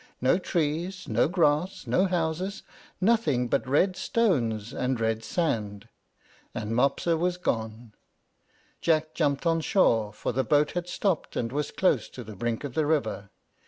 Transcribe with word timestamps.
no 0.19 0.39
trees, 0.39 1.07
no 1.07 1.27
grass, 1.27 1.85
no 1.85 2.07
houses, 2.07 2.63
nothing 2.99 3.47
but 3.47 3.67
red 3.69 3.95
stones 3.95 4.73
and 4.73 4.99
red 4.99 5.23
sand, 5.23 5.87
and 6.55 6.71
Mopsa 6.71 7.15
was 7.15 7.37
gone. 7.37 7.93
Jack 8.81 9.13
jumped 9.13 9.45
on 9.45 9.61
shore, 9.61 10.11
for 10.11 10.31
the 10.31 10.43
boat 10.43 10.71
had 10.71 10.87
stopped, 10.87 11.35
and 11.35 11.51
was 11.51 11.69
close 11.69 12.09
to 12.09 12.23
the 12.23 12.35
brink 12.35 12.63
of 12.63 12.73
the 12.73 12.87
river. 12.87 13.29